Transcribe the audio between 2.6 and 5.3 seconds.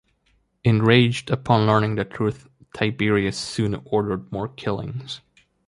Tiberius soon ordered more killings.